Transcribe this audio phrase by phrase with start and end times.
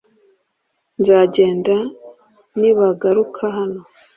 [0.99, 1.75] Nzagenda
[2.59, 3.79] nibagaruka hano